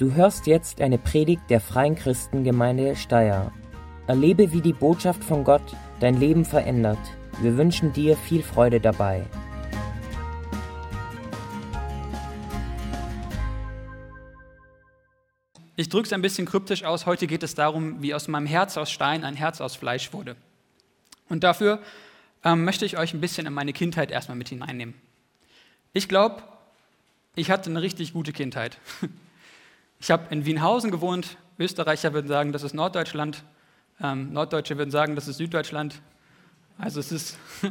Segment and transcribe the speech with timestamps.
[0.00, 3.52] Du hörst jetzt eine Predigt der Freien Christengemeinde Steyr.
[4.06, 6.98] Erlebe, wie die Botschaft von Gott dein Leben verändert.
[7.42, 9.26] Wir wünschen dir viel Freude dabei.
[15.76, 17.04] Ich drücke es ein bisschen kryptisch aus.
[17.04, 20.34] Heute geht es darum, wie aus meinem Herz aus Stein ein Herz aus Fleisch wurde.
[21.28, 21.78] Und dafür
[22.42, 24.94] ähm, möchte ich euch ein bisschen in meine Kindheit erstmal mit hineinnehmen.
[25.92, 26.42] Ich glaube,
[27.36, 28.78] ich hatte eine richtig gute Kindheit.
[30.02, 31.36] Ich habe in Wienhausen gewohnt.
[31.58, 33.44] Österreicher würden sagen, das ist Norddeutschland.
[34.00, 36.00] Ähm, Norddeutsche würden sagen, das ist Süddeutschland.
[36.78, 37.38] Also es ist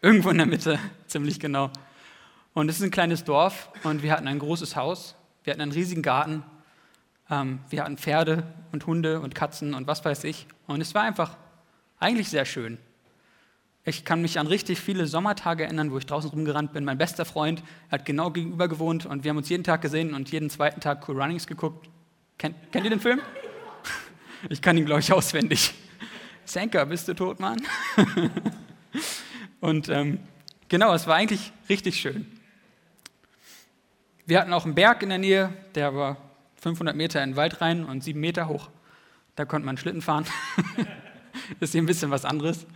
[0.00, 1.70] irgendwo in der Mitte, ziemlich genau.
[2.54, 5.14] Und es ist ein kleines Dorf und wir hatten ein großes Haus.
[5.44, 6.42] Wir hatten einen riesigen Garten.
[7.30, 10.46] Ähm, wir hatten Pferde und Hunde und Katzen und was weiß ich.
[10.66, 11.36] Und es war einfach
[11.98, 12.78] eigentlich sehr schön.
[13.84, 16.84] Ich kann mich an richtig viele Sommertage erinnern, wo ich draußen rumgerannt bin.
[16.84, 20.30] Mein bester Freund hat genau gegenüber gewohnt und wir haben uns jeden Tag gesehen und
[20.30, 21.88] jeden zweiten Tag Cool Runnings geguckt.
[22.38, 23.20] Kennt, kennt ihr den Film?
[24.48, 25.74] Ich kann ihn, glaube ich, auswendig.
[26.44, 27.60] Senker, bist du tot, Mann?
[29.60, 30.20] und ähm,
[30.68, 32.26] genau, es war eigentlich richtig schön.
[34.26, 36.16] Wir hatten auch einen Berg in der Nähe, der war
[36.56, 38.70] 500 Meter in den Wald rein und sieben Meter hoch.
[39.34, 40.24] Da konnte man Schlitten fahren.
[41.60, 42.66] ist hier ein bisschen was anderes.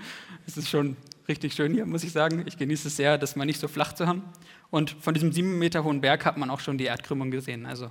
[0.47, 0.97] Es ist schon
[1.29, 2.45] richtig schön hier, muss ich sagen.
[2.47, 4.23] Ich genieße es sehr, das mal nicht so flach zu haben.
[4.71, 7.67] Und von diesem sieben Meter hohen Berg hat man auch schon die Erdkrümmung gesehen.
[7.67, 7.91] Also,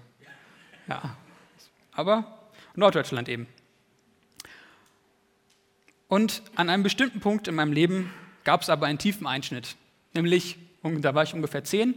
[0.88, 1.18] ja.
[1.92, 2.40] Aber
[2.76, 3.48] Norddeutschland eben.
[6.08, 8.12] Und an einem bestimmten Punkt in meinem Leben
[8.46, 9.76] gab es aber einen tiefen Einschnitt.
[10.14, 11.96] Nämlich, da war ich ungefähr zehn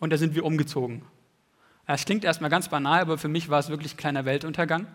[0.00, 1.02] und da sind wir umgezogen.
[1.86, 4.86] Es klingt erstmal ganz banal, aber für mich war es wirklich ein kleiner Weltuntergang.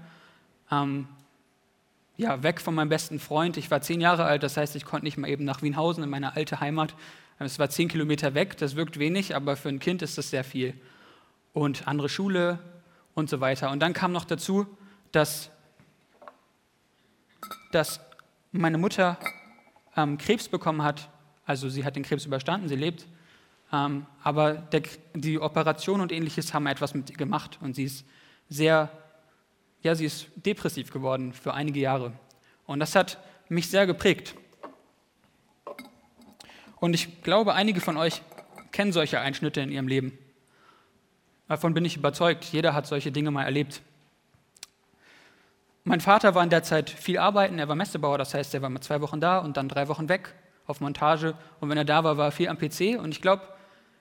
[0.72, 1.08] Ähm,
[2.20, 3.56] ja, weg von meinem besten Freund.
[3.56, 6.09] Ich war zehn Jahre alt, das heißt, ich konnte nicht mal eben nach Wienhausen in
[6.09, 6.94] meine alte Heimat.
[7.39, 10.44] Es war zehn Kilometer weg, das wirkt wenig, aber für ein Kind ist das sehr
[10.44, 10.73] viel.
[11.53, 12.59] Und andere Schule
[13.16, 13.72] und so weiter.
[13.72, 14.67] Und dann kam noch dazu,
[15.14, 15.50] dass,
[17.72, 18.02] dass
[18.52, 19.17] meine Mutter
[19.95, 21.08] ähm, Krebs bekommen hat.
[21.45, 23.08] Also sie hat den Krebs überstanden, sie lebt.
[23.71, 24.82] Ähm, aber der,
[25.14, 28.05] die Operation und ähnliches haben etwas mit ihr gemacht und sie ist
[28.49, 28.92] sehr
[29.82, 32.14] ja, sie ist depressiv geworden für einige Jahre.
[32.66, 33.17] Und das hat
[33.48, 34.36] mich sehr geprägt.
[36.80, 38.22] Und ich glaube, einige von euch
[38.72, 40.18] kennen solche Einschnitte in ihrem Leben.
[41.48, 42.45] Davon bin ich überzeugt.
[42.45, 43.82] Jeder hat solche Dinge mal erlebt.
[45.84, 47.58] Mein Vater war in der Zeit viel arbeiten.
[47.58, 50.08] Er war Messebauer, das heißt, er war mal zwei Wochen da und dann drei Wochen
[50.08, 50.36] weg
[50.68, 51.36] auf Montage.
[51.60, 53.00] Und wenn er da war, war er viel am PC.
[53.00, 53.42] Und ich glaube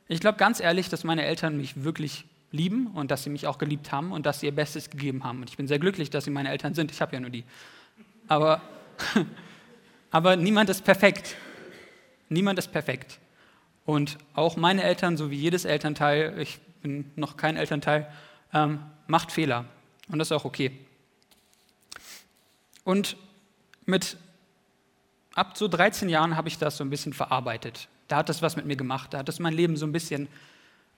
[0.09, 3.59] ich glaub ganz ehrlich, dass meine Eltern mich wirklich lieben und dass sie mich auch
[3.59, 5.41] geliebt haben und dass sie ihr Bestes gegeben haben.
[5.41, 6.91] Und ich bin sehr glücklich, dass sie meine Eltern sind.
[6.91, 7.45] Ich habe ja nur die.
[8.27, 8.61] Aber,
[10.11, 11.37] aber niemand ist perfekt.
[12.29, 13.19] Niemand ist perfekt.
[13.85, 18.11] Und auch meine Eltern, so wie jedes Elternteil, ich bin noch kein Elternteil,
[18.53, 19.65] ähm, macht Fehler.
[20.11, 20.73] Und das ist auch okay.
[22.85, 23.17] Und
[23.85, 24.17] mit
[25.35, 27.89] ab so 13 Jahren habe ich das so ein bisschen verarbeitet.
[28.09, 29.13] Da hat das was mit mir gemacht.
[29.13, 30.29] Da hat das mein Leben so ein bisschen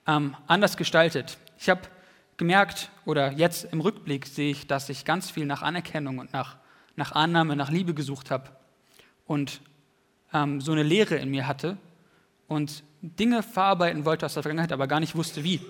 [0.07, 1.37] ähm, anders gestaltet.
[1.57, 1.81] Ich habe
[2.37, 6.57] gemerkt, oder jetzt im Rückblick sehe ich, dass ich ganz viel nach Anerkennung und nach,
[6.95, 8.49] nach Annahme, nach Liebe gesucht habe
[9.27, 9.61] und
[10.33, 11.77] ähm, so eine Leere in mir hatte
[12.47, 15.61] und Dinge verarbeiten wollte aus der Vergangenheit, aber gar nicht wusste wie.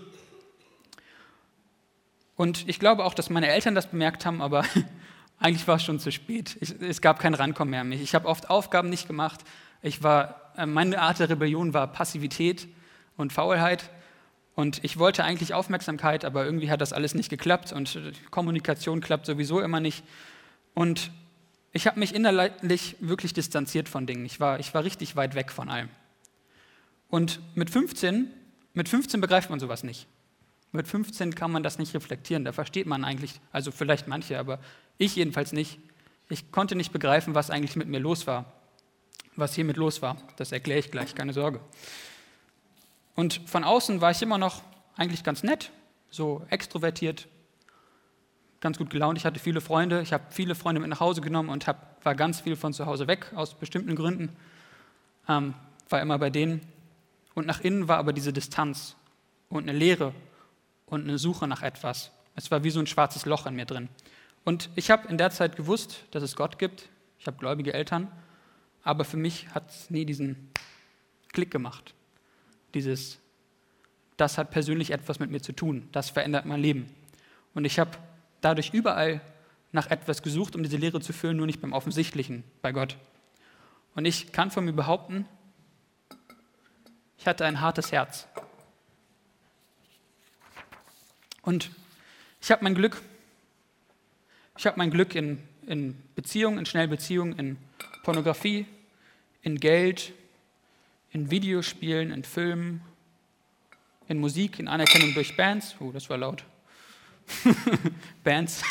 [2.36, 4.66] Und ich glaube auch, dass meine Eltern das bemerkt haben, aber
[5.40, 6.58] eigentlich war es schon zu spät.
[6.59, 8.02] Ich, es gab kein Rankommen mehr an mich.
[8.02, 9.41] Ich habe oft Aufgaben nicht gemacht.
[9.81, 12.68] Ich war, äh, meine Art der Rebellion war Passivität
[13.18, 13.90] und Faulheit.
[14.56, 17.98] Und ich wollte eigentlich Aufmerksamkeit, aber irgendwie hat das alles nicht geklappt und
[18.32, 20.04] Kommunikation klappt sowieso immer nicht.
[20.74, 21.12] Und
[21.74, 24.26] ich habe mich innerlich wirklich distanziert von Dingen.
[24.26, 25.90] Ich war, ich war richtig weit weg von allem.
[27.10, 28.28] Und mit 15,
[28.74, 30.08] mit 15 begreift man sowas nicht.
[30.74, 32.46] Mit 15 kann man das nicht reflektieren.
[32.46, 34.60] Da versteht man eigentlich, also vielleicht manche, aber
[34.98, 35.80] ich jedenfalls nicht.
[36.30, 38.54] Ich konnte nicht begreifen, was eigentlich mit mir los war.
[39.36, 40.18] Was hiermit los war.
[40.38, 41.60] Das erkläre ich gleich, keine Sorge.
[43.16, 44.62] Und von außen war ich immer noch
[44.96, 45.72] eigentlich ganz nett,
[46.10, 47.28] so extrovertiert,
[48.59, 49.18] ganz gut gelaunt.
[49.18, 52.16] Ich hatte viele Freunde, ich habe viele Freunde mit nach Hause genommen und hab, war
[52.16, 54.35] ganz viel von zu Hause weg, aus bestimmten Gründen.
[55.28, 55.53] Ähm,
[55.90, 56.62] war immer bei denen.
[57.34, 58.96] Und nach innen war aber diese Distanz
[59.50, 60.14] und eine Leere
[60.85, 62.12] und eine Suche nach etwas.
[62.35, 63.90] Es war wie so ein schwarzes Loch in mir drin.
[64.44, 66.90] Und ich habe in der Zeit gewusst, dass es Gott gibt.
[67.20, 68.12] Ich habe gläubige Eltern.
[68.84, 70.52] Aber für mich hat es nie diesen
[71.34, 71.94] Klick gemacht.
[72.73, 73.20] Dieses,
[74.18, 76.90] das hat persönlich etwas mit mir zu tun, das verändert mein Leben.
[77.53, 77.97] Und ich habe
[78.41, 79.22] dadurch überall
[79.72, 82.97] nach etwas gesucht, um diese Lehre zu füllen, nur nicht beim Offensichtlichen, bei Gott.
[83.96, 85.26] Und ich kann von mir behaupten,
[87.18, 88.28] ich hatte ein hartes Herz.
[91.41, 91.72] Und
[92.44, 93.00] Ich habe mein Glück.
[94.58, 95.38] Ich habe mein Glück in,
[95.68, 97.58] in Beziehungen, in Schnellbeziehungen, in
[98.02, 98.66] Pornografie,
[99.44, 100.12] in Geld,
[101.11, 102.81] in Videospielen, in Filmen,
[104.08, 105.75] in Musik, in Anerkennung durch Bands.
[105.79, 106.43] Oh, das war laut.
[108.23, 108.63] Bands.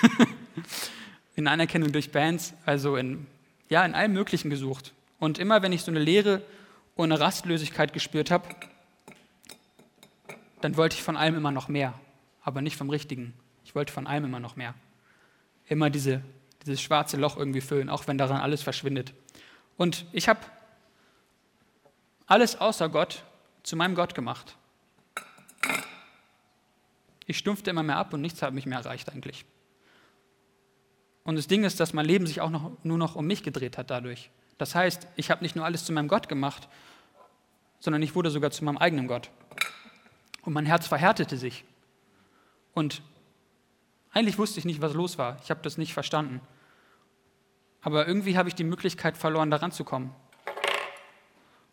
[1.37, 3.27] in Anerkennung durch Bands, also in,
[3.69, 4.93] ja, in allem Möglichen gesucht.
[5.19, 6.43] Und immer wenn ich so eine Leere
[6.97, 8.49] und eine Rastlosigkeit gespürt habe,
[10.61, 11.99] dann wollte ich von allem immer noch mehr,
[12.43, 13.33] aber nicht vom Richtigen.
[13.65, 14.75] Ich wollte von allem immer noch mehr.
[15.69, 16.23] Immer diese,
[16.65, 19.15] dieses schwarze Loch irgendwie füllen, auch wenn daran alles verschwindet.
[19.77, 20.41] Und ich habe
[22.31, 23.25] alles außer Gott
[23.65, 24.57] zu meinem Gott gemacht.
[27.27, 29.45] Ich stumpfte immer mehr ab und nichts hat mich mehr erreicht eigentlich.
[31.25, 33.77] Und das Ding ist, dass mein Leben sich auch noch, nur noch um mich gedreht
[33.77, 34.31] hat dadurch.
[34.59, 36.69] Das heißt, ich habe nicht nur alles zu meinem Gott gemacht,
[37.81, 39.31] sondern ich wurde sogar zu meinem eigenen Gott.
[40.43, 41.65] Und mein Herz verhärtete sich.
[42.75, 43.03] Und
[44.13, 45.39] eigentlich wusste ich nicht, was los war.
[45.43, 46.41] Ich habe das nicht verstanden.
[47.83, 50.15] Aber irgendwie habe ich die Möglichkeit verloren, daran zu kommen.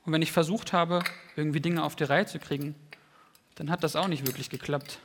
[0.08, 1.04] Und wenn ich versucht habe,
[1.36, 2.76] irgendwie Dinge auf die Reihe zu kriegen,
[3.56, 5.00] dann hat das auch nicht wirklich geklappt.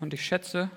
[0.00, 0.70] Und ich schätze,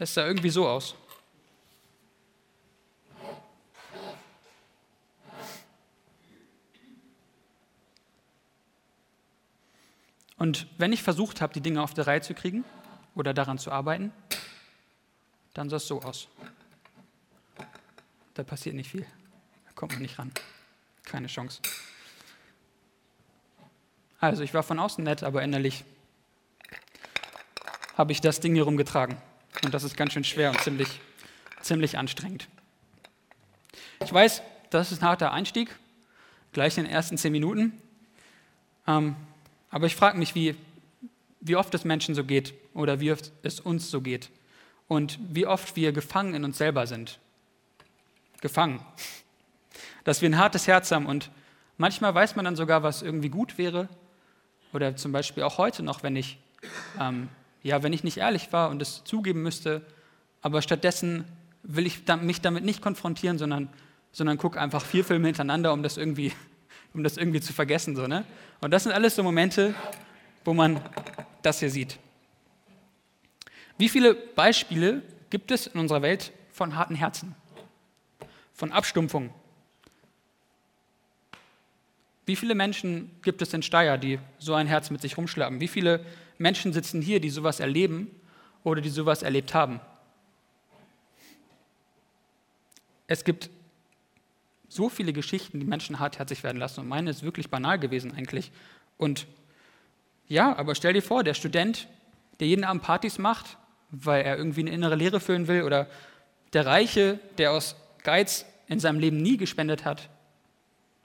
[0.00, 0.96] es sah irgendwie so aus.
[10.38, 12.64] Und wenn ich versucht habe, die Dinge auf die Reihe zu kriegen
[13.14, 14.12] oder daran zu arbeiten,
[15.54, 16.28] dann sah es so aus.
[18.34, 19.06] Da passiert nicht viel.
[19.66, 20.32] Da kommt man nicht ran.
[21.04, 21.60] Keine Chance.
[24.18, 25.84] Also ich war von außen nett, aber innerlich
[27.96, 29.16] habe ich das Ding hier rumgetragen.
[29.64, 31.00] Und das ist ganz schön schwer und ziemlich,
[31.60, 32.48] ziemlich anstrengend.
[34.02, 35.76] Ich weiß, das ist ein harter Einstieg,
[36.52, 37.78] gleich in den ersten zehn Minuten.
[38.86, 39.16] Ähm,
[39.70, 40.56] aber ich frage mich, wie,
[41.40, 44.30] wie oft es Menschen so geht oder wie oft es uns so geht
[44.88, 47.18] und wie oft wir gefangen in uns selber sind.
[48.40, 48.84] Gefangen.
[50.04, 51.30] Dass wir ein hartes Herz haben und
[51.78, 53.88] manchmal weiß man dann sogar, was irgendwie gut wäre.
[54.72, 56.38] Oder zum Beispiel auch heute noch, wenn ich,
[56.98, 57.28] ähm,
[57.62, 59.82] ja, wenn ich nicht ehrlich war und es zugeben müsste,
[60.40, 61.24] aber stattdessen
[61.62, 63.68] will ich mich damit nicht konfrontieren, sondern,
[64.10, 66.32] sondern gucke einfach vier Filme hintereinander, um das irgendwie
[66.94, 67.96] um das irgendwie zu vergessen.
[67.96, 68.24] So, ne?
[68.60, 69.74] Und das sind alles so Momente,
[70.44, 70.80] wo man
[71.42, 71.98] das hier sieht.
[73.78, 77.34] Wie viele Beispiele gibt es in unserer Welt von harten Herzen,
[78.52, 79.32] von Abstumpfung?
[82.26, 85.60] Wie viele Menschen gibt es in Steyr, die so ein Herz mit sich rumschlagen?
[85.60, 86.04] Wie viele
[86.38, 88.10] Menschen sitzen hier, die sowas erleben
[88.62, 89.80] oder die sowas erlebt haben?
[93.08, 93.50] Es gibt
[94.68, 96.80] so viele Geschichten, die Menschen hartherzig werden lassen.
[96.80, 98.52] Und meine ist wirklich banal gewesen eigentlich.
[98.96, 99.26] Und
[100.28, 101.88] ja, aber stell dir vor, der Student,
[102.40, 103.58] der jeden Abend Partys macht,
[103.92, 105.86] weil er irgendwie eine innere Lehre füllen will, oder
[106.52, 110.08] der Reiche, der aus Geiz in seinem Leben nie gespendet hat,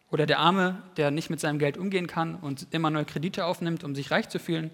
[0.10, 3.84] oder der Arme, der nicht mit seinem Geld umgehen kann und immer neue Kredite aufnimmt,
[3.84, 4.72] um sich reich zu fühlen,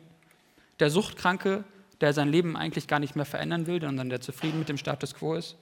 [0.80, 1.64] der Suchtkranke,
[2.02, 5.16] der sein Leben eigentlich gar nicht mehr verändern will, sondern der zufrieden mit dem Status
[5.16, 5.58] quo ist,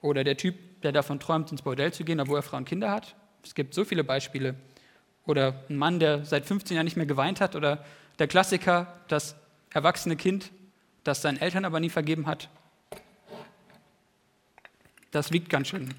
[0.00, 2.90] oder der Typ, der davon träumt, ins Bordell zu gehen, obwohl er Frau und Kinder
[2.90, 3.14] hat.
[3.44, 4.56] Es gibt so viele Beispiele.
[5.26, 7.54] Oder ein Mann, der seit 15 Jahren nicht mehr geweint hat.
[7.54, 7.84] Oder
[8.18, 9.36] der Klassiker, das
[9.70, 10.50] erwachsene Kind,
[11.04, 12.48] das seinen Eltern aber nie vergeben hat.
[15.10, 15.92] Das wiegt ganz schön.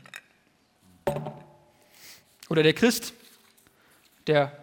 [2.50, 3.14] Oder der Christ,
[4.28, 4.58] der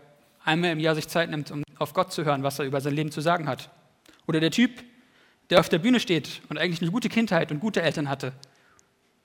[0.44, 2.94] einmal im Jahr sich Zeit nimmt, um auf Gott zu hören, was er über sein
[2.94, 3.70] Leben zu sagen hat.
[4.26, 4.82] Oder der Typ,
[5.50, 8.32] der auf der Bühne steht und eigentlich eine gute Kindheit und gute Eltern hatte,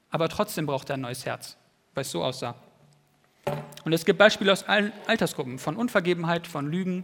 [0.10, 1.58] aber trotzdem braucht er ein neues Herz,
[1.94, 2.56] weil es so aussah.
[3.84, 7.04] Und es gibt Beispiele aus allen Altersgruppen, von Unvergebenheit, von Lügen,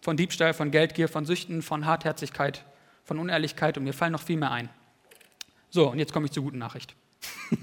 [0.00, 2.64] von Diebstahl, von Geldgier, von Süchten, von Hartherzigkeit,
[3.04, 4.68] von Unehrlichkeit und mir fallen noch viel mehr ein.
[5.70, 6.94] So, und jetzt komme ich zur guten Nachricht.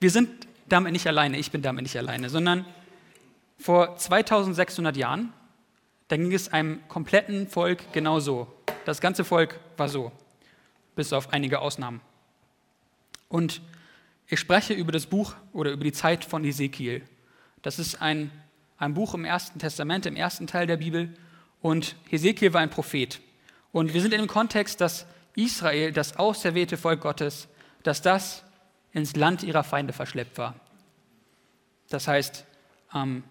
[0.00, 2.66] Wir sind damit nicht alleine, ich bin damit nicht alleine, sondern
[3.58, 5.32] vor 2600 Jahren,
[6.08, 8.52] da ging es einem kompletten Volk genau so.
[8.84, 10.12] Das ganze Volk war so
[10.94, 12.00] bis auf einige Ausnahmen.
[13.28, 13.60] Und
[14.28, 17.02] ich spreche über das Buch oder über die Zeit von Ezekiel.
[17.62, 18.30] Das ist ein,
[18.78, 21.14] ein Buch im Ersten Testament, im ersten Teil der Bibel.
[21.66, 23.20] Und Ezekiel war ein Prophet.
[23.72, 25.04] Und wir sind in dem Kontext, dass
[25.34, 27.48] Israel, das auserwählte Volk Gottes,
[27.82, 28.44] dass das
[28.92, 30.54] ins Land ihrer Feinde verschleppt war.
[31.88, 32.44] Das heißt,
[32.94, 33.24] ähm,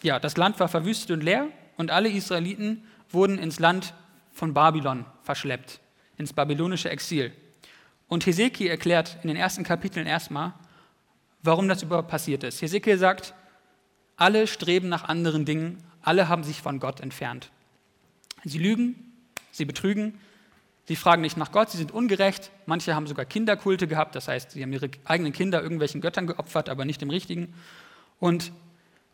[0.00, 3.92] ja, das Land war verwüstet und leer und alle Israeliten wurden ins Land
[4.32, 5.80] von Babylon verschleppt
[6.16, 7.34] ins babylonische Exil.
[8.08, 10.54] Und Hesekiel erklärt in den ersten Kapiteln erstmal,
[11.42, 12.62] warum das überhaupt passiert ist.
[12.62, 13.34] Hesekiel sagt,
[14.16, 17.50] alle streben nach anderen Dingen, alle haben sich von Gott entfernt.
[18.44, 18.94] Sie lügen,
[19.50, 20.18] sie betrügen,
[20.86, 22.50] sie fragen nicht nach Gott, sie sind ungerecht.
[22.66, 26.68] Manche haben sogar Kinderkulte gehabt, das heißt, sie haben ihre eigenen Kinder irgendwelchen Göttern geopfert,
[26.68, 27.54] aber nicht dem richtigen.
[28.20, 28.52] Und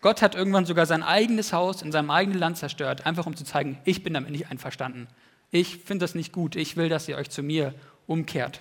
[0.01, 3.45] Gott hat irgendwann sogar sein eigenes Haus in seinem eigenen Land zerstört, einfach um zu
[3.45, 5.09] zeigen, ich bin damit nicht einverstanden.
[5.51, 7.75] Ich finde das nicht gut, ich will, dass ihr euch zu mir
[8.07, 8.61] umkehrt.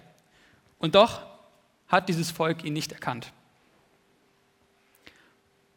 [0.80, 1.22] Und doch
[1.88, 3.34] hat dieses Volk ihn nicht erkannt.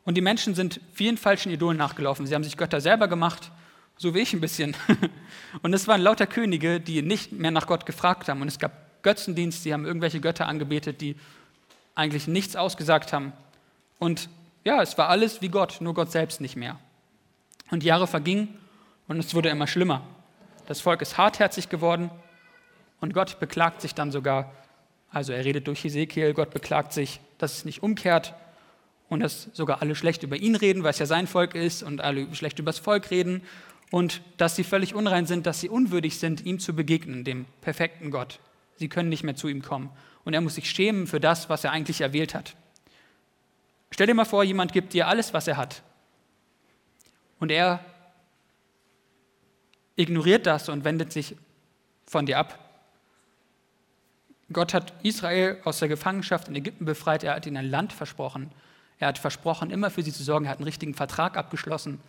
[0.04, 2.26] Und die Menschen sind vielen falschen Idolen nachgelaufen.
[2.26, 3.50] Sie haben sich Götter selber gemacht,
[3.98, 4.76] so wie ich ein bisschen.
[5.62, 8.42] Und es waren lauter Könige, die nicht mehr nach Gott gefragt haben.
[8.42, 11.16] Und es gab Götzendienst, die haben irgendwelche Götter angebetet, die
[11.94, 13.32] eigentlich nichts ausgesagt haben.
[13.98, 14.28] Und
[14.64, 16.78] ja, es war alles wie Gott, nur Gott selbst nicht mehr.
[17.70, 18.48] Und Jahre vergingen
[19.08, 20.02] und es wurde immer schlimmer.
[20.66, 22.10] Das Volk ist hartherzig geworden
[23.00, 24.52] und Gott beklagt sich dann sogar,
[25.10, 28.34] also er redet durch Hesekiel, Gott beklagt sich, dass es nicht umkehrt
[29.08, 32.00] und dass sogar alle schlecht über ihn reden, weil es ja sein Volk ist und
[32.00, 33.42] alle schlecht über das Volk reden
[33.90, 38.10] und dass sie völlig unrein sind, dass sie unwürdig sind, ihm zu begegnen, dem perfekten
[38.10, 38.40] Gott.
[38.76, 39.90] Sie können nicht mehr zu ihm kommen
[40.24, 42.56] und er muss sich schämen für das, was er eigentlich erwählt hat.
[43.90, 45.82] Stell dir mal vor, jemand gibt dir alles, was er hat
[47.38, 47.84] und er
[49.94, 51.36] ignoriert das und wendet sich
[52.06, 52.58] von dir ab.
[54.52, 58.50] Gott hat Israel aus der Gefangenschaft in Ägypten befreit, er hat ihnen ein Land versprochen
[58.98, 60.46] er hat versprochen, immer für sie zu sorgen.
[60.46, 62.00] Er hat einen richtigen Vertrag abgeschlossen.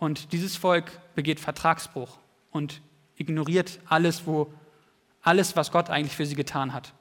[0.00, 2.18] Und dieses Volk begeht Vertragsbruch
[2.50, 2.80] und
[3.16, 4.52] ignoriert alles, wo,
[5.22, 6.94] alles, was Gott eigentlich für sie getan hat.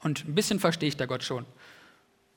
[0.00, 1.44] Und ein bisschen verstehe ich da Gott schon.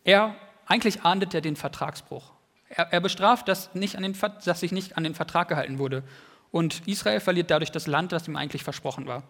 [0.03, 2.31] Er, eigentlich ahndet er den Vertragsbruch.
[2.67, 6.03] Er, er bestraft, dass, nicht an den, dass sich nicht an den Vertrag gehalten wurde.
[6.51, 9.23] Und Israel verliert dadurch das Land, das ihm eigentlich versprochen war.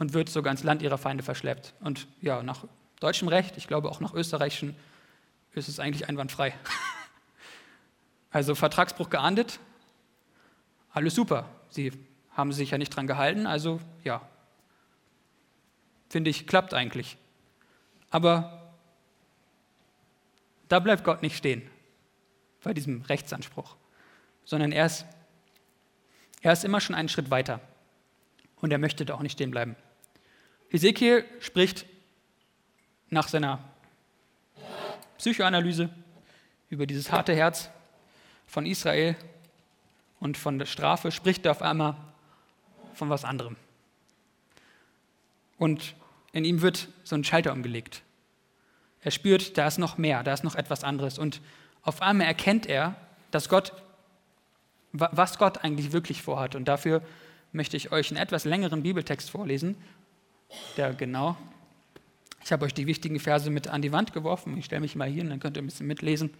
[0.00, 1.74] Und wird sogar ins Land ihrer Feinde verschleppt.
[1.80, 2.64] Und ja, nach
[2.98, 4.74] deutschem Recht, ich glaube auch nach österreichischem,
[5.52, 6.54] ist es eigentlich einwandfrei.
[8.30, 9.58] Also Vertragsbruch geahndet,
[10.92, 11.48] alles super.
[11.68, 11.92] Sie
[12.30, 14.22] haben sich ja nicht dran gehalten, also ja,
[16.08, 17.16] finde ich, klappt eigentlich.
[18.10, 18.72] Aber
[20.68, 21.68] da bleibt Gott nicht stehen
[22.62, 23.76] bei diesem Rechtsanspruch,
[24.44, 25.06] sondern er ist,
[26.42, 27.60] er ist immer schon einen Schritt weiter
[28.56, 29.76] und er möchte da auch nicht stehen bleiben.
[30.68, 31.86] Hesekiel spricht
[33.08, 33.58] nach seiner
[35.18, 35.90] Psychoanalyse
[36.68, 37.70] über dieses harte Herz
[38.50, 39.16] von Israel
[40.18, 41.96] und von der Strafe spricht er auf einmal
[42.94, 43.56] von was anderem.
[45.56, 45.94] Und
[46.32, 48.02] in ihm wird so ein Schalter umgelegt.
[49.02, 51.18] Er spürt, da ist noch mehr, da ist noch etwas anderes.
[51.18, 51.40] Und
[51.82, 52.96] auf einmal erkennt er,
[53.30, 53.72] dass Gott,
[54.92, 56.54] was Gott eigentlich wirklich vorhat.
[56.54, 57.02] Und dafür
[57.52, 59.76] möchte ich euch einen etwas längeren Bibeltext vorlesen,
[60.76, 61.36] der genau
[62.42, 64.56] ich habe euch die wichtigen Verse mit an die Wand geworfen.
[64.56, 66.30] Ich stelle mich mal hier und dann könnt ihr ein bisschen mitlesen.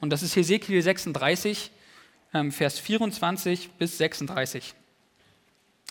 [0.00, 1.70] Und das ist Hesekiel 36,
[2.34, 4.74] ähm, Vers 24 bis 36.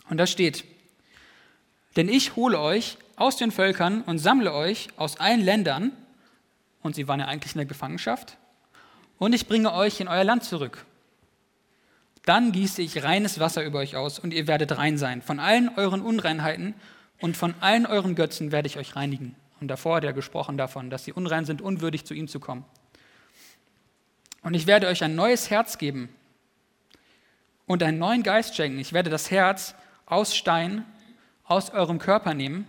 [0.10, 0.64] Und da steht,
[1.96, 5.92] denn ich hole euch aus den Völkern und sammle euch aus allen Ländern,
[6.82, 8.38] und sie waren ja eigentlich in der Gefangenschaft,
[9.18, 10.86] und ich bringe euch in euer Land zurück.
[12.26, 15.22] Dann gieße ich reines Wasser über euch aus, und ihr werdet rein sein.
[15.22, 16.74] Von allen euren Unreinheiten
[17.22, 19.36] und von allen euren Götzen werde ich euch reinigen.
[19.62, 22.66] Und davor hat er gesprochen davon, dass sie unrein sind, unwürdig zu ihm zu kommen.
[24.46, 26.08] Und ich werde euch ein neues Herz geben
[27.66, 28.78] und einen neuen Geist schenken.
[28.78, 29.74] Ich werde das Herz
[30.06, 30.86] aus Stein
[31.46, 32.68] aus eurem Körper nehmen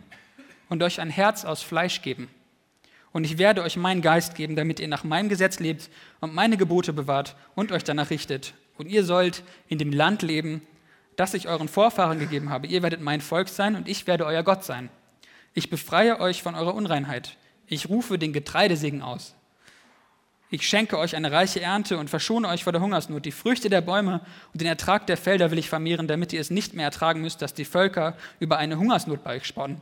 [0.70, 2.30] und euch ein Herz aus Fleisch geben.
[3.12, 5.90] Und ich werde euch meinen Geist geben, damit ihr nach meinem Gesetz lebt
[6.20, 8.54] und meine Gebote bewahrt und euch danach richtet.
[8.78, 10.62] Und ihr sollt in dem Land leben,
[11.16, 12.68] das ich euren Vorfahren gegeben habe.
[12.68, 14.88] Ihr werdet mein Volk sein und ich werde euer Gott sein.
[15.52, 17.36] Ich befreie euch von eurer Unreinheit.
[17.66, 19.34] Ich rufe den Getreidesegen aus.
[20.48, 23.24] Ich schenke euch eine reiche Ernte und verschone euch vor der Hungersnot.
[23.24, 24.20] Die Früchte der Bäume
[24.52, 27.42] und den Ertrag der Felder will ich vermehren, damit ihr es nicht mehr ertragen müsst,
[27.42, 29.80] dass die Völker über eine Hungersnot bei euch sponnen.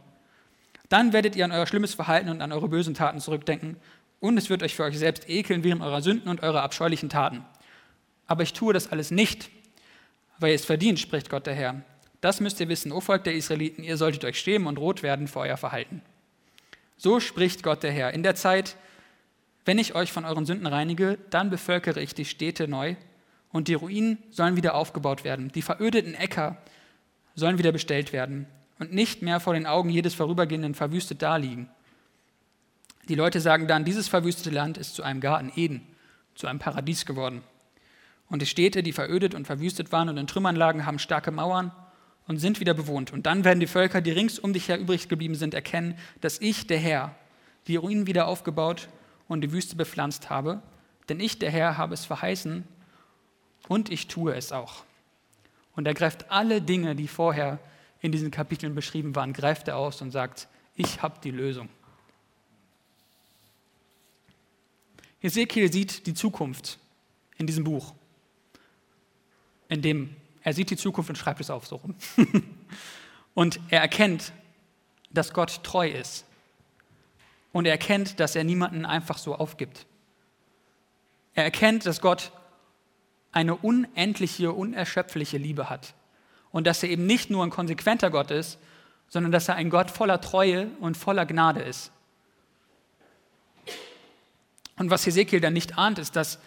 [0.89, 3.77] Dann werdet ihr an euer schlimmes Verhalten und an eure bösen Taten zurückdenken,
[4.21, 7.45] und es wird euch für euch selbst ekeln während eurer Sünden und eurer abscheulichen Taten.
[8.27, 9.51] Aber ich tue das alles nicht,
[10.39, 11.83] weil ihr es verdient, spricht Gott der Herr.
[12.23, 15.29] Das müsst ihr wissen, o Volk der Israeliten, ihr solltet euch schämen und rot werden
[15.29, 16.01] vor euer Verhalten.
[16.97, 18.15] So spricht Gott der Herr.
[18.15, 18.77] In der Zeit,
[19.65, 22.97] wenn ich euch von euren Sünden reinige, dann bevölkere ich die Städte neu
[23.51, 25.51] und die Ruinen sollen wieder aufgebaut werden.
[25.53, 26.59] Die verödeten Äcker
[27.35, 28.47] sollen wieder bestellt werden
[28.79, 31.69] und nicht mehr vor den Augen jedes Vorübergehenden verwüstet daliegen.
[33.09, 35.87] Die Leute sagen dann, dieses verwüstete Land ist zu einem Garten Eden,
[36.35, 37.43] zu einem Paradies geworden.
[38.29, 41.73] Und die Städte, die verödet und verwüstet waren und in Trümmern lagen, haben starke Mauern
[42.27, 43.13] und sind wieder bewohnt.
[43.13, 46.41] Und dann werden die Völker, die rings um dich her übrig geblieben sind, erkennen, dass
[46.41, 47.15] ich, der Herr,
[47.67, 48.89] die Ruinen wieder aufgebaut
[49.29, 50.63] und die Wüste bepflanzt habe.
[51.09, 52.65] Denn ich, der Herr, habe es verheißen
[53.69, 54.85] und ich tue es auch.
[55.77, 57.59] Und er greift alle Dinge, die vorher
[58.01, 61.69] in diesen Kapiteln beschrieben waren, greift er aus und sagt, ich habe die Lösung.
[65.23, 66.79] Ezekiel sieht die Zukunft
[67.39, 67.95] in diesem Buch,
[69.69, 71.95] in dem er sieht die Zukunft und schreibt es auf so rum.
[73.35, 74.33] und er erkennt,
[75.11, 76.27] dass Gott treu ist.
[77.55, 79.87] Und er erkennt, dass er niemanden einfach so aufgibt.
[81.35, 82.33] Er erkennt, dass Gott
[83.31, 85.95] eine unendliche, unerschöpfliche Liebe hat.
[86.51, 88.59] Und dass er eben nicht nur ein konsequenter Gott ist,
[89.09, 91.93] sondern dass er ein Gott voller Treue und voller Gnade ist.
[94.77, 96.41] Und was Hesekiel dann nicht ahnt, ist, dass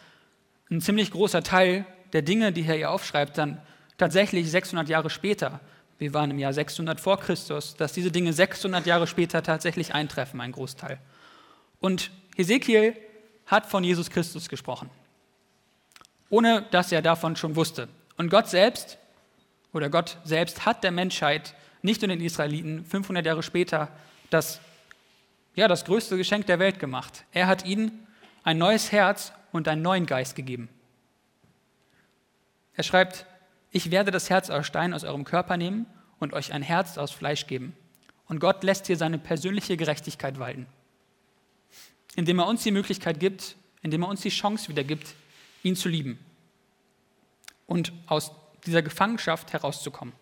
[0.70, 3.62] ein ziemlich großer Teil der Dinge, die er hier aufschreibt, dann
[3.98, 5.62] tatsächlich 600 Jahre später,
[6.00, 10.42] wir waren im Jahr 600 vor Christus, dass diese Dinge 600 Jahre später tatsächlich eintreffen,
[10.42, 11.00] ein Großteil.
[11.80, 12.96] Und Hesekiel
[13.46, 14.90] hat von Jesus Christus gesprochen,
[16.30, 17.88] ohne dass er davon schon wusste.
[18.18, 18.98] Und Gott selbst,
[19.74, 23.90] oder Gott selbst hat der Menschheit, nicht nur den Israeliten, 500 Jahre später
[24.30, 24.60] das,
[25.56, 27.24] ja, das größte Geschenk der Welt gemacht.
[27.32, 28.08] Er hat ihnen
[28.44, 30.70] ein neues Herz und einen neuen Geist gegeben.
[32.76, 33.26] Er schreibt,
[33.72, 35.86] ich werde das Herz aus Stein aus eurem Körper nehmen
[36.20, 37.76] und euch ein Herz aus Fleisch geben.
[38.28, 40.68] Und Gott lässt hier seine persönliche Gerechtigkeit walten,
[42.16, 45.16] indem er uns die Möglichkeit gibt, indem er uns die Chance wieder gibt,
[45.64, 46.20] ihn zu lieben
[47.68, 48.32] und aus
[48.66, 50.14] dieser Gefangenschaft herauszukommen.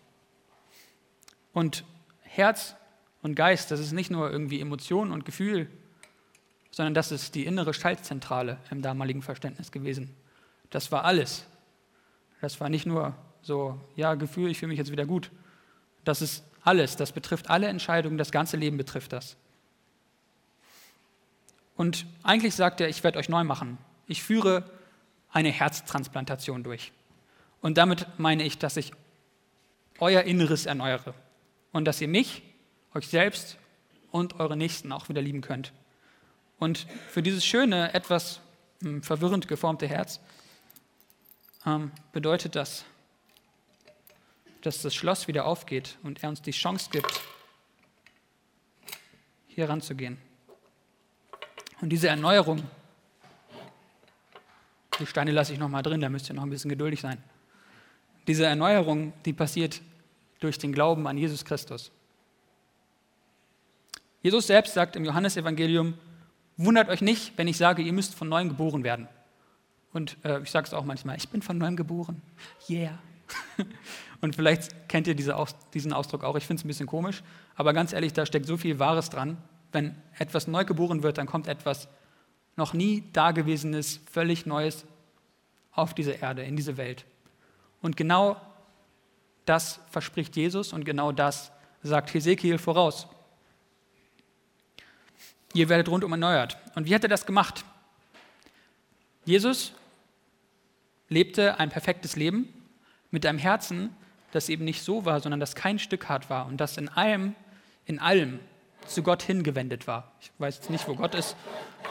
[1.52, 1.84] Und
[2.22, 2.76] Herz
[3.22, 5.70] und Geist, das ist nicht nur irgendwie Emotion und Gefühl,
[6.70, 10.14] sondern das ist die innere Schaltzentrale im damaligen Verständnis gewesen.
[10.70, 11.46] Das war alles.
[12.40, 15.30] Das war nicht nur so, ja, Gefühl, ich fühle mich jetzt wieder gut.
[16.04, 19.36] Das ist alles, das betrifft alle Entscheidungen, das ganze Leben betrifft das.
[21.76, 23.78] Und eigentlich sagt er, ich werde euch neu machen.
[24.08, 24.68] Ich führe
[25.30, 26.90] eine Herztransplantation durch.
[27.60, 28.92] Und damit meine ich, dass ich
[30.00, 31.14] euer Inneres erneuere
[31.72, 32.42] und dass ihr mich,
[32.94, 33.58] euch selbst
[34.10, 35.72] und eure Nächsten auch wieder lieben könnt.
[36.58, 38.40] Und für dieses schöne, etwas
[38.82, 40.18] hm, verwirrend geformte Herz
[41.64, 42.84] ähm, bedeutet das,
[44.66, 47.20] dass das Schloss wieder aufgeht und er uns die Chance gibt,
[49.46, 50.18] hier ranzugehen.
[51.80, 52.62] Und diese Erneuerung,
[54.98, 57.22] die Steine lasse ich noch mal drin, da müsst ihr noch ein bisschen geduldig sein.
[58.26, 59.80] Diese Erneuerung, die passiert
[60.40, 61.92] durch den Glauben an Jesus Christus.
[64.20, 65.94] Jesus selbst sagt im Johannesevangelium,
[66.56, 69.06] wundert euch nicht, wenn ich sage, ihr müsst von neuem geboren werden.
[69.92, 72.20] Und äh, ich sage es auch manchmal, ich bin von neuem geboren.
[72.68, 72.98] Yeah.
[74.20, 75.36] Und vielleicht kennt ihr diese,
[75.74, 76.36] diesen Ausdruck auch.
[76.36, 77.22] Ich finde es ein bisschen komisch,
[77.54, 79.36] aber ganz ehrlich, da steckt so viel Wahres dran.
[79.72, 81.88] Wenn etwas neu geboren wird, dann kommt etwas
[82.56, 84.86] noch nie Dagewesenes, völlig Neues
[85.72, 87.04] auf diese Erde, in diese Welt.
[87.82, 88.40] Und genau
[89.44, 93.06] das verspricht Jesus und genau das sagt Hesekiel voraus.
[95.52, 96.58] Ihr werdet rundum erneuert.
[96.74, 97.64] Und wie hat er das gemacht?
[99.24, 99.72] Jesus
[101.08, 102.48] lebte ein perfektes Leben
[103.16, 103.96] mit einem Herzen,
[104.32, 107.34] das eben nicht so war, sondern das kein Stück hart war und das in allem,
[107.86, 108.40] in allem
[108.86, 110.12] zu Gott hingewendet war.
[110.20, 111.34] Ich weiß jetzt nicht, wo Gott ist,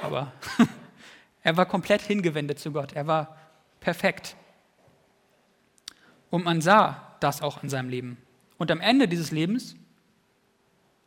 [0.03, 0.31] aber
[1.41, 2.93] er war komplett hingewendet zu Gott.
[2.93, 3.37] Er war
[3.79, 4.35] perfekt.
[6.29, 8.19] Und man sah das auch in seinem Leben.
[8.59, 9.75] Und am Ende dieses Lebens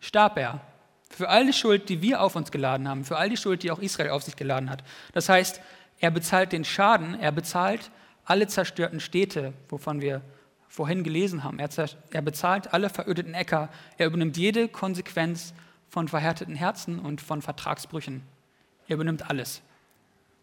[0.01, 0.61] starb er
[1.11, 3.71] für all die Schuld, die wir auf uns geladen haben, für all die Schuld, die
[3.71, 4.83] auch Israel auf sich geladen hat.
[5.13, 5.61] Das heißt,
[6.01, 7.93] er bezahlt den Schaden, er bezahlt
[8.29, 10.21] alle zerstörten Städte, wovon wir
[10.69, 11.59] vorhin gelesen haben.
[11.59, 11.71] Er,
[12.11, 13.71] er bezahlt alle verödeten Äcker.
[13.97, 15.55] Er übernimmt jede Konsequenz
[15.88, 18.23] von verhärteten Herzen und von Vertragsbrüchen.
[18.87, 19.62] Er übernimmt alles.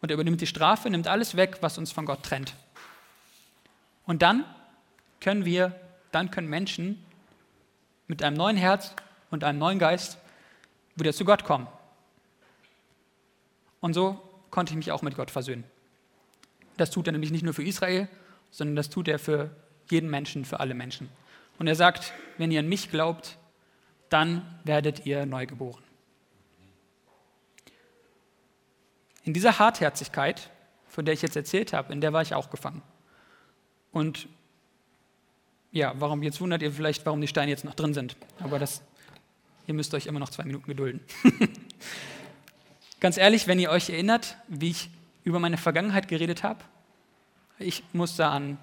[0.02, 2.56] Und er übernimmt die Strafe, nimmt alles weg, was uns von Gott trennt.
[4.08, 4.46] Und dann
[5.20, 5.80] können wir,
[6.12, 7.06] dann können Menschen
[8.08, 8.96] mit einem neuen Herz
[9.30, 10.18] und einem neuen Geist
[10.96, 11.68] wieder zu Gott kommen.
[13.80, 14.20] Und so
[14.50, 15.64] konnte ich mich auch mit Gott versöhnen.
[16.78, 18.08] Das tut er nämlich nicht nur für Israel,
[18.52, 19.56] sondern das tut er für
[19.90, 21.10] jeden Menschen, für alle Menschen.
[21.58, 23.38] Und er sagt, wenn ihr an mich glaubt,
[24.10, 25.84] dann werdet ihr neu geboren.
[29.24, 30.52] In dieser Hartherzigkeit,
[30.88, 32.82] von der ich jetzt erzählt habe, in der war ich auch gefangen.
[33.92, 34.28] Und
[35.72, 38.16] ja, warum jetzt wundert ihr vielleicht, warum die Steine jetzt noch drin sind.
[38.40, 38.82] Aber das,
[39.68, 41.02] ihr müsst euch immer noch zwei Minuten gedulden.
[43.00, 44.90] Ganz ehrlich, wenn ihr euch erinnert, wie ich
[45.26, 46.64] über meine Vergangenheit geredet habe,
[47.60, 48.58] ich musste an,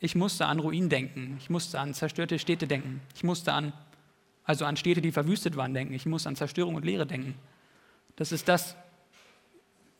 [0.00, 3.72] ich musste an Ruinen denken, ich musste an zerstörte Städte denken, ich musste an
[4.44, 5.94] also an Städte, die verwüstet waren, denken.
[5.94, 7.34] Ich muss an Zerstörung und Leere denken.
[8.16, 8.76] Das ist das,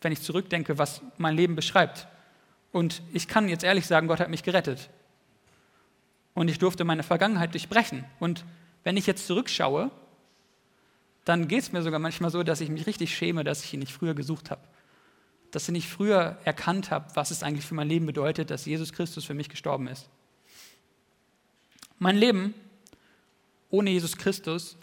[0.01, 2.09] wenn ich zurückdenke, was mein Leben beschreibt.
[2.72, 4.90] Und ich kann jetzt ehrlich sagen, Gott hat mich gerettet.
[6.35, 8.05] Und ich durfte meine Vergangenheit durchbrechen.
[8.18, 8.44] Und
[8.85, 9.90] wenn ich jetzt zurückschaue,
[11.25, 13.81] dann geht es mir sogar manchmal so, dass ich mich richtig schäme, dass ich ihn
[13.81, 14.62] nicht früher gesucht habe.
[15.52, 18.92] Dass ich nicht früher erkannt habe, was es eigentlich für mein Leben bedeutet, dass Jesus
[18.92, 20.08] Christus für mich gestorben ist.
[22.00, 22.54] Mein Leben
[23.70, 24.76] ohne Jesus Christus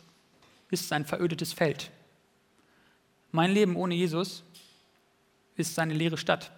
[0.72, 1.92] ist ein verödetes Feld.
[3.32, 4.44] Mein Leben ohne Jesus
[5.56, 6.52] ist eine leere Stadt.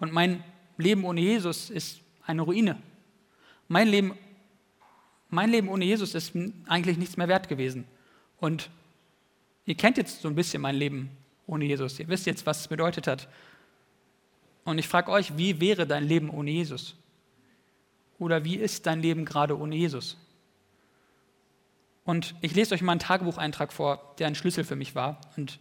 [0.00, 0.42] Und mein
[0.78, 2.80] Leben ohne Jesus ist eine Ruine.
[3.68, 4.16] Mein Leben,
[5.28, 6.32] mein Leben ohne Jesus ist
[6.66, 7.86] eigentlich nichts mehr wert gewesen.
[8.38, 8.70] Und
[9.64, 11.10] ihr kennt jetzt so ein bisschen mein Leben
[11.46, 11.98] ohne Jesus.
[11.98, 13.28] Ihr wisst jetzt, was es bedeutet hat.
[14.64, 16.96] Und ich frage euch, wie wäre dein Leben ohne Jesus?
[18.18, 20.16] Oder wie ist dein Leben gerade ohne Jesus?
[22.04, 25.58] Und ich lese euch mal einen Tagebucheintrag vor, der ein Schlüssel für mich war und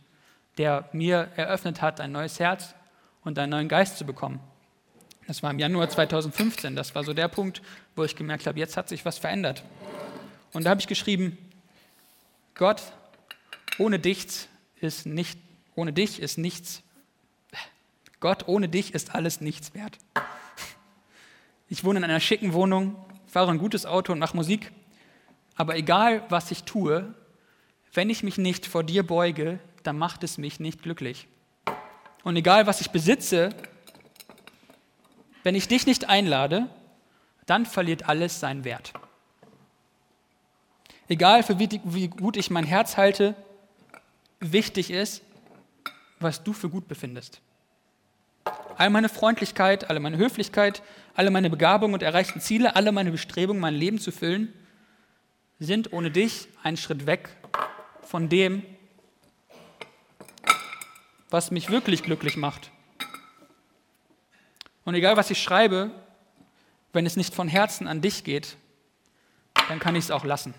[0.57, 2.75] der mir eröffnet hat, ein neues Herz
[3.23, 4.39] und einen neuen Geist zu bekommen.
[5.27, 6.75] Das war im Januar 2015.
[6.75, 7.61] Das war so der Punkt,
[7.95, 9.63] wo ich gemerkt habe, jetzt hat sich was verändert.
[10.53, 11.37] Und da habe ich geschrieben,
[12.53, 12.81] Gott,
[13.79, 14.47] ohne dich
[14.79, 15.39] ist nicht,
[15.75, 16.83] ohne dich ist nichts,
[18.19, 19.97] Gott, ohne dich ist alles nichts wert.
[21.67, 22.95] Ich wohne in einer schicken Wohnung,
[23.27, 24.71] fahre ein gutes Auto und mache Musik.
[25.55, 27.13] Aber egal, was ich tue,
[27.93, 31.27] wenn ich mich nicht vor dir beuge, dann macht es mich nicht glücklich.
[32.23, 33.49] Und egal, was ich besitze,
[35.43, 36.69] wenn ich dich nicht einlade,
[37.45, 38.93] dann verliert alles seinen Wert.
[41.07, 43.35] Egal, für wie, wie gut ich mein Herz halte,
[44.39, 45.21] wichtig ist,
[46.19, 47.41] was du für gut befindest.
[48.77, 53.61] All meine Freundlichkeit, alle meine Höflichkeit, alle meine Begabungen und erreichten Ziele, alle meine Bestrebungen,
[53.61, 54.53] mein Leben zu füllen,
[55.59, 57.29] sind ohne dich einen Schritt weg
[58.01, 58.63] von dem,
[61.29, 62.71] was mich wirklich glücklich macht.
[64.83, 65.91] Und egal, was ich schreibe,
[66.93, 68.55] wenn es nicht von Herzen an dich geht,
[69.67, 70.53] dann kann ich es auch lassen.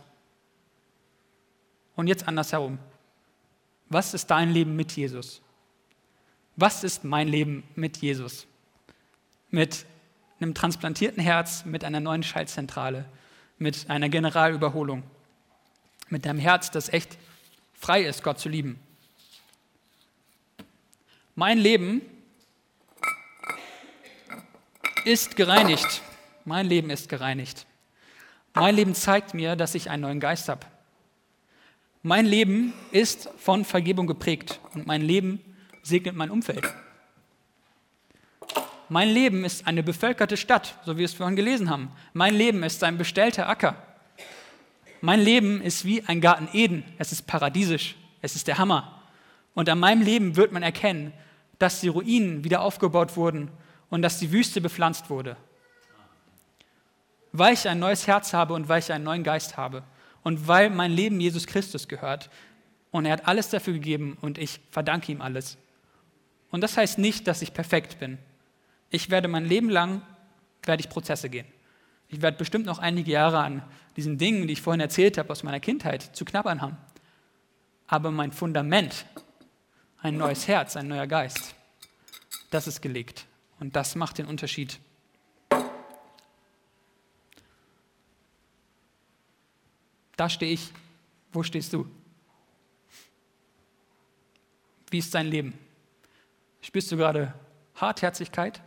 [1.95, 2.79] Und jetzt andersherum.
[3.89, 5.41] Was ist dein Leben mit Jesus?
[6.57, 8.47] Was ist mein Leben mit Jesus?
[9.51, 9.85] Mit
[10.41, 13.05] einem transplantierten Herz, mit einer neuen Schaltzentrale,
[13.59, 15.03] mit einer Generalüberholung,
[16.09, 17.19] mit einem Herz, das echt
[17.75, 18.81] frei ist, Gott zu lieben.
[21.35, 22.01] Mein Leben
[25.05, 26.01] ist gereinigt.
[26.47, 27.67] Mein Leben ist gereinigt.
[28.55, 30.67] Mein Leben zeigt mir, dass ich einen neuen Geist habe.
[32.03, 35.41] Mein Leben ist von Vergebung geprägt und mein Leben
[35.87, 36.65] segnet mein Umfeld.
[38.89, 41.91] Mein Leben ist eine bevölkerte Stadt, so wie wir es vorhin gelesen haben.
[42.13, 43.77] Mein Leben ist ein bestellter Acker.
[45.01, 46.85] Mein Leben ist wie ein Garten Eden.
[46.99, 47.97] Es ist paradiesisch.
[48.23, 49.03] Es ist der Hammer.
[49.55, 51.13] Und an meinem Leben wird man erkennen,
[51.59, 53.51] dass die Ruinen wieder aufgebaut wurden
[53.91, 55.37] und dass die Wüste bepflanzt wurde.
[57.33, 59.83] Weil ich ein neues Herz habe und weil ich einen neuen Geist habe
[60.23, 62.31] und weil mein Leben Jesus Christus gehört
[62.91, 65.59] und er hat alles dafür gegeben und ich verdanke ihm alles.
[66.51, 68.19] Und das heißt nicht, dass ich perfekt bin.
[68.91, 70.03] Ich werde mein Leben lang
[70.63, 71.47] werde ich Prozesse gehen.
[72.09, 73.63] Ich werde bestimmt noch einige Jahre an
[73.97, 76.77] diesen Dingen, die ich vorhin erzählt habe aus meiner Kindheit, zu knabbern haben.
[77.89, 79.07] Aber mein Fundament
[80.03, 81.55] ein neues Herz, ein neuer Geist.
[82.51, 83.27] Das ist gelegt.
[83.59, 84.79] Und das macht den Unterschied.
[90.17, 90.73] Da stehe ich.
[91.33, 91.87] Wo stehst du?
[94.91, 95.66] Wie ist dein Leben?
[96.67, 97.33] Spürst du gerade
[97.77, 98.61] Hartherzigkeit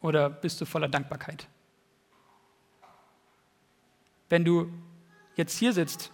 [0.00, 1.46] oder bist du voller Dankbarkeit?
[4.30, 4.72] Wenn du
[5.36, 6.10] jetzt hier sitzt,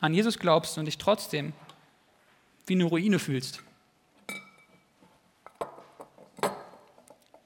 [0.00, 1.52] an Jesus glaubst und dich trotzdem
[2.64, 3.62] wie eine Ruine fühlst.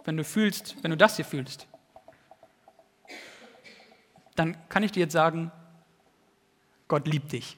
[0.04, 1.66] Wenn du fühlst, wenn du das hier fühlst,
[4.36, 5.50] dann kann ich dir jetzt sagen,
[6.86, 7.56] Gott liebt dich.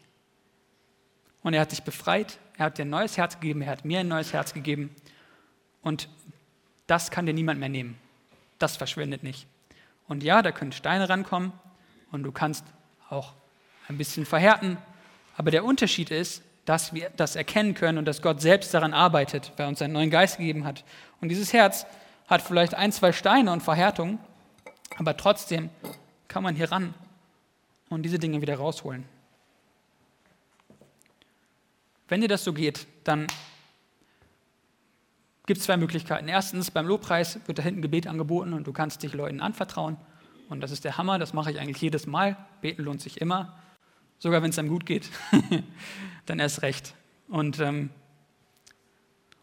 [1.46, 4.00] Und er hat dich befreit, er hat dir ein neues Herz gegeben, er hat mir
[4.00, 4.92] ein neues Herz gegeben.
[5.80, 6.08] Und
[6.88, 7.96] das kann dir niemand mehr nehmen.
[8.58, 9.46] Das verschwindet nicht.
[10.08, 11.52] Und ja, da können Steine rankommen
[12.10, 12.64] und du kannst
[13.10, 13.32] auch
[13.86, 14.76] ein bisschen verhärten.
[15.36, 19.52] Aber der Unterschied ist, dass wir das erkennen können und dass Gott selbst daran arbeitet,
[19.56, 20.82] weil er uns einen neuen Geist gegeben hat.
[21.20, 21.86] Und dieses Herz
[22.26, 24.18] hat vielleicht ein, zwei Steine und Verhärtungen,
[24.98, 25.70] aber trotzdem
[26.26, 26.92] kann man hier ran
[27.88, 29.04] und diese Dinge wieder rausholen.
[32.08, 33.26] Wenn dir das so geht, dann
[35.46, 36.28] gibt es zwei Möglichkeiten.
[36.28, 39.96] Erstens, beim Lobpreis wird da hinten Gebet angeboten und du kannst dich Leuten anvertrauen.
[40.48, 42.36] Und das ist der Hammer, das mache ich eigentlich jedes Mal.
[42.60, 43.58] Beten lohnt sich immer.
[44.18, 45.10] Sogar wenn es einem gut geht,
[46.26, 46.94] dann erst recht.
[47.28, 47.90] Und, ähm,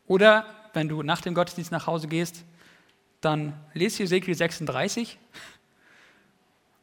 [0.08, 2.44] oder wenn du nach dem Gottesdienst nach Hause gehst,
[3.22, 5.18] dann lese Hesekiel 36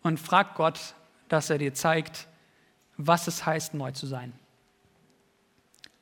[0.03, 0.95] und frag Gott,
[1.29, 2.29] dass er dir zeigt,
[2.97, 4.33] was es heißt, neu zu sein.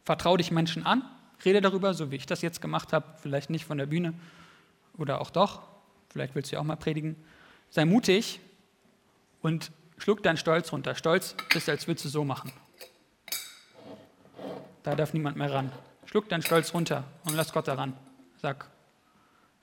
[0.09, 1.05] Vertrau dich Menschen an,
[1.45, 4.15] rede darüber, so wie ich das jetzt gemacht habe, vielleicht nicht von der Bühne
[4.97, 5.61] oder auch doch,
[6.09, 7.15] vielleicht willst du ja auch mal predigen.
[7.69, 8.41] Sei mutig
[9.43, 10.95] und schluck deinen Stolz runter.
[10.95, 12.51] Stolz ist, als würdest du so machen.
[14.83, 15.71] Da darf niemand mehr ran.
[16.07, 17.93] Schluck deinen Stolz runter und lass Gott daran.
[18.41, 18.71] Sag,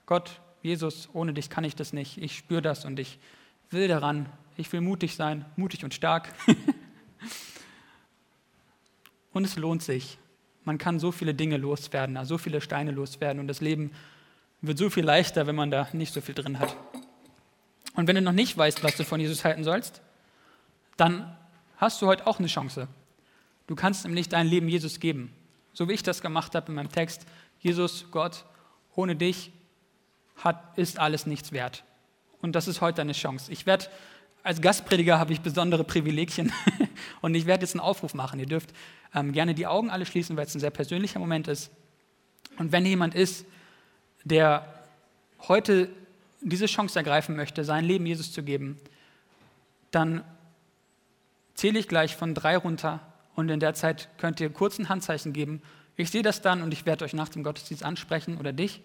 [0.06, 2.18] Gott, Jesus, ohne dich kann ich das nicht.
[2.18, 3.18] Ich spüre das und ich
[3.70, 4.28] will daran.
[4.56, 6.32] Ich will mutig sein, mutig und stark.
[9.32, 10.20] und es lohnt sich.
[10.66, 13.92] Man kann so viele Dinge loswerden, so viele Steine loswerden und das Leben
[14.60, 16.76] wird so viel leichter, wenn man da nicht so viel drin hat.
[17.94, 20.02] Und wenn du noch nicht weißt, was du von Jesus halten sollst,
[20.96, 21.36] dann
[21.76, 22.88] hast du heute auch eine Chance.
[23.68, 25.32] Du kannst nämlich dein Leben Jesus geben.
[25.72, 27.26] So wie ich das gemacht habe in meinem Text.
[27.60, 28.44] Jesus, Gott,
[28.96, 29.52] ohne dich
[30.36, 31.84] hat, ist alles nichts wert.
[32.42, 33.52] Und das ist heute deine Chance.
[33.52, 33.86] Ich werde,
[34.46, 36.52] als Gastprediger habe ich besondere Privilegien
[37.20, 38.38] und ich werde jetzt einen Aufruf machen.
[38.38, 38.70] Ihr dürft
[39.12, 41.72] ähm, gerne die Augen alle schließen, weil es ein sehr persönlicher Moment ist.
[42.56, 43.44] Und wenn jemand ist,
[44.22, 44.64] der
[45.48, 45.88] heute
[46.42, 48.78] diese Chance ergreifen möchte, sein Leben Jesus zu geben,
[49.90, 50.22] dann
[51.54, 53.00] zähle ich gleich von drei runter
[53.34, 55.60] und in der Zeit könnt ihr kurz ein Handzeichen geben.
[55.96, 58.80] Ich sehe das dann und ich werde euch nach dem Gottesdienst ansprechen oder dich.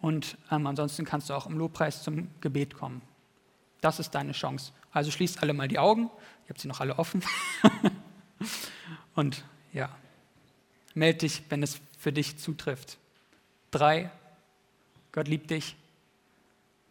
[0.00, 3.02] Und ähm, ansonsten kannst du auch im Lobpreis zum Gebet kommen.
[3.80, 4.72] Das ist deine Chance.
[4.92, 6.10] Also schließt alle mal die Augen.
[6.44, 7.22] Ihr habt sie noch alle offen.
[9.14, 9.88] und ja,
[10.94, 12.98] melde dich, wenn es für dich zutrifft.
[13.70, 14.10] Drei,
[15.12, 15.76] Gott liebt dich.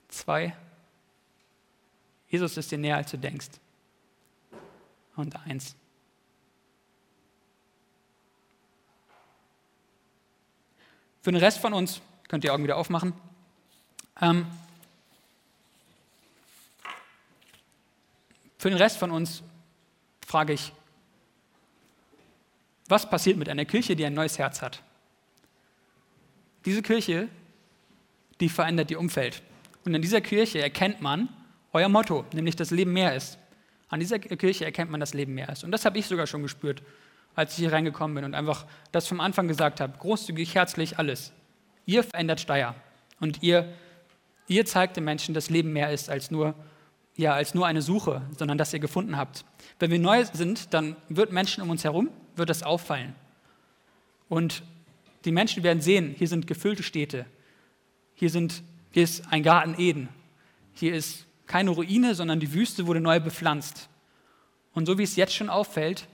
[0.08, 0.56] Zwei,
[2.30, 3.49] Jesus ist dir näher, als du denkst
[5.15, 5.75] und eins.
[11.21, 13.13] Für den Rest von uns könnt ihr Augen wieder aufmachen.
[14.21, 14.45] Ähm,
[18.60, 19.41] für den Rest von uns
[20.28, 20.72] frage ich,
[22.89, 24.84] was passiert mit einer Kirche, die ein neues Herz hat?
[26.65, 27.30] Diese Kirche,
[28.39, 29.41] die verändert ihr Umfeld.
[29.86, 31.30] Und in dieser Kirche erkennt man
[31.72, 33.38] euer Motto, nämlich das Leben mehr ist.
[33.88, 35.63] An dieser Kirche erkennt man, dass Leben mehr ist.
[35.63, 36.84] Und das habe ich sogar schon gespürt,
[37.36, 39.98] als ich hier reingekommen bin und einfach das vom Anfang gesagt habe.
[39.98, 41.32] Großzügig, herzlich, alles.
[41.86, 42.76] Ihr verändert Steier.
[43.19, 43.74] Und ihr,
[44.48, 46.56] ihr zeigt den Menschen, dass Leben mehr ist als nur,
[47.19, 49.43] ja, als nur eine Suche, sondern dass ihr gefunden habt.
[49.77, 53.13] Wenn wir neu sind, dann wird Menschen um uns herum, wird das auffallen.
[54.29, 54.63] Und
[55.25, 57.25] die Menschen werden sehen, hier sind gefüllte Städte.
[58.15, 60.08] Hier, sind, hier ist ein Garten Eden.
[60.71, 63.89] Hier ist keine Ruine, sondern die Wüste wurde neu bepflanzt.
[64.73, 66.08] Und so wie es jetzt schon auffällt,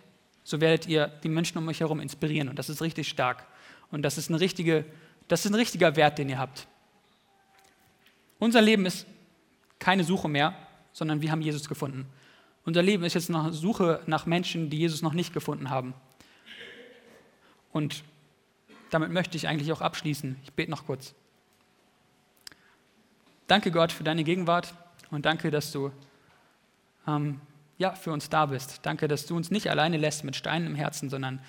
[0.44, 2.50] so werdet ihr die Menschen um euch herum inspirieren.
[2.50, 3.46] Und das ist richtig stark.
[3.92, 4.86] Und das ist, eine richtige,
[5.28, 6.68] das ist ein richtiger Wert, den ihr habt.
[8.40, 9.06] Unser Leben ist
[9.78, 10.56] keine Suche mehr,
[10.96, 12.06] sondern wir haben Jesus gefunden.
[12.64, 15.94] Unser Leben ist jetzt eine Suche nach Menschen, die Jesus noch nicht gefunden haben.
[17.74, 18.06] Und
[18.92, 20.38] damit möchte ich eigentlich auch abschließen.
[20.44, 21.14] Ich bete noch kurz.
[23.48, 24.74] Danke Gott für deine Gegenwart.
[25.12, 25.92] Und danke, dass du
[27.06, 27.42] ähm,
[27.78, 28.80] ja, für uns da bist.
[28.84, 31.42] Danke, dass du uns nicht alleine lässt mit Steinen im Herzen, sondern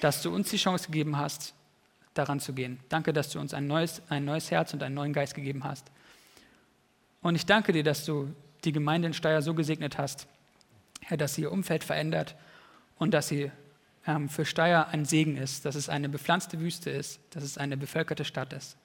[0.00, 1.54] dass du uns die Chance gegeben hast,
[2.14, 2.80] daran zu gehen.
[2.88, 5.86] Danke, dass du uns ein neues, ein neues Herz und einen neuen Geist gegeben hast.
[7.22, 10.26] Und ich danke dir, dass du die Gemeinde in Steyr so gesegnet hast,
[11.02, 12.36] Herr, dass sie ihr Umfeld verändert
[12.98, 13.50] und dass sie
[14.06, 17.76] ähm, für Steyr ein Segen ist, dass es eine bepflanzte Wüste ist, dass es eine
[17.76, 18.76] bevölkerte Stadt ist.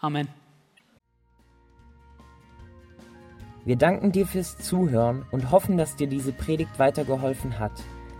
[0.00, 0.28] Amen.
[3.64, 7.70] Wir danken dir fürs Zuhören und hoffen, dass dir diese Predigt weitergeholfen hat.